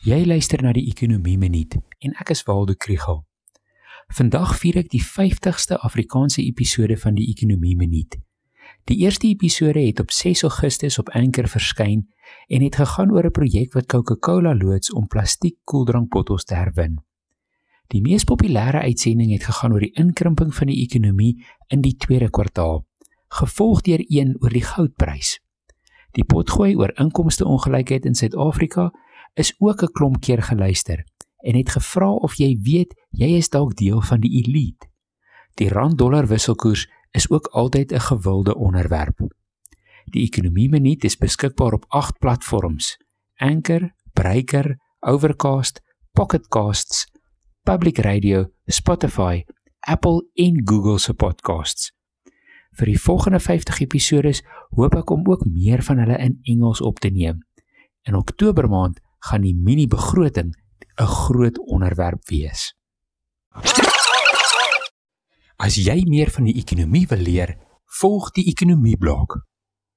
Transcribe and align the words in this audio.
Jy 0.00 0.22
luister 0.24 0.62
na 0.64 0.70
die 0.72 0.86
Ekonomie 0.88 1.36
Minuut 1.36 1.74
en 1.76 2.14
ek 2.22 2.30
is 2.32 2.40
Waldo 2.48 2.72
Krugel. 2.72 3.18
Vandag 4.16 4.54
vier 4.56 4.78
ek 4.80 4.86
die 4.94 5.02
50ste 5.04 5.76
Afrikaanse 5.84 6.40
episode 6.40 6.96
van 7.02 7.18
die 7.18 7.26
Ekonomie 7.28 7.74
Minuut. 7.76 8.16
Die 8.88 8.96
eerste 9.04 9.28
episode 9.28 9.82
het 9.84 10.00
op 10.00 10.14
6 10.16 10.46
Augustus 10.48 10.96
op 11.02 11.12
Anchor 11.12 11.50
verskyn 11.52 12.06
en 12.48 12.64
het 12.64 12.78
gegaan 12.80 13.12
oor 13.12 13.28
'n 13.28 13.36
projek 13.36 13.76
wat 13.76 13.90
Coca-Cola 13.92 14.54
loods 14.56 14.88
om 14.88 15.06
plastiek 15.06 15.58
koeldrankbottels 15.68 16.48
te 16.48 16.54
herwin. 16.54 16.96
Die 17.92 18.00
mees 18.00 18.24
populêre 18.24 18.80
uitsending 18.80 19.32
het 19.32 19.44
gegaan 19.44 19.72
oor 19.72 19.84
die 19.84 19.92
inkrimping 20.00 20.54
van 20.54 20.66
die 20.72 20.80
ekonomie 20.80 21.44
in 21.68 21.82
die 21.82 21.96
tweede 21.96 22.30
kwartaal, 22.30 22.86
gevolg 23.28 23.82
deur 23.82 24.00
een 24.08 24.36
oor 24.40 24.50
die 24.50 24.64
goudprys. 24.64 25.40
Die 26.12 26.24
potgooi 26.24 26.74
oor 26.76 26.92
inkomste 26.96 27.44
ongelykheid 27.44 28.06
in 28.06 28.14
Suid-Afrika 28.14 28.90
is 29.34 29.54
ook 29.58 29.82
'n 29.82 29.92
klomp 29.92 30.20
keer 30.20 30.42
geluister 30.42 31.04
en 31.40 31.54
het 31.56 31.70
gevra 31.70 32.10
of 32.12 32.34
jy 32.34 32.58
weet 32.62 32.94
jy 33.10 33.36
is 33.36 33.48
dalk 33.48 33.74
deel 33.76 34.00
van 34.00 34.20
die 34.20 34.30
elite. 34.42 34.88
Die 35.54 35.68
rand-dollar 35.68 36.26
wisselkoers 36.26 36.88
is 37.10 37.30
ook 37.30 37.46
altyd 37.46 37.92
'n 37.92 38.00
gewilde 38.00 38.54
onderwerp. 38.54 39.18
Die 40.04 40.22
Ekonomie 40.22 40.68
Minuut 40.68 41.04
is 41.04 41.16
beskikbaar 41.16 41.72
op 41.72 41.84
8 41.88 42.18
platforms: 42.18 42.96
Anchor, 43.36 43.94
Breaker, 44.12 44.78
Overcast, 45.00 45.80
Pocket 46.12 46.48
Casts, 46.48 47.06
Public 47.62 47.98
Radio, 47.98 48.50
Spotify, 48.66 49.44
Apple 49.80 50.28
en 50.34 50.60
Google 50.64 50.98
se 50.98 51.14
podcasts. 51.14 51.92
Vir 52.70 52.86
die 52.86 53.00
volgende 53.00 53.40
50 53.40 53.80
episodes 53.80 54.42
hoop 54.76 54.94
ek 54.94 55.10
om 55.10 55.24
ook 55.26 55.44
meer 55.44 55.82
van 55.82 55.98
hulle 55.98 56.18
in 56.18 56.38
Engels 56.42 56.80
op 56.80 56.98
te 56.98 57.08
neem. 57.08 57.40
In 58.02 58.14
Oktober 58.14 58.68
maand 58.68 59.00
gaan 59.20 59.44
die 59.44 59.54
mini 59.54 59.86
begroting 59.86 60.54
'n 61.00 61.06
groot 61.06 61.58
onderwerp 61.58 62.28
wees. 62.28 62.74
As 65.56 65.76
jy 65.76 66.04
meer 66.08 66.30
van 66.30 66.44
die 66.44 66.56
ekonomie 66.56 67.06
wil 67.06 67.18
leer, 67.18 67.56
volg 68.00 68.30
die 68.32 68.46
ekonomie 68.48 68.96
blok. 68.96 69.40